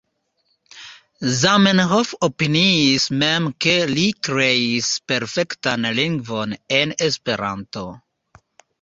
[1.41, 7.89] Zamenhof opiniis mem ke li kreis perfektan lingvon en Esperanto.